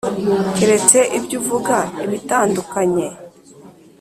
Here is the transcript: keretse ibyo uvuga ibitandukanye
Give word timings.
keretse 0.55 0.99
ibyo 1.17 1.35
uvuga 1.41 1.77
ibitandukanye 2.05 3.07